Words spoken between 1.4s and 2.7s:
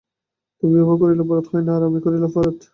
হয় না, আর আমি করিলেই অপরাধ?